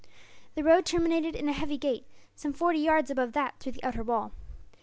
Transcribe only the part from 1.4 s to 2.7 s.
a heavy gate, some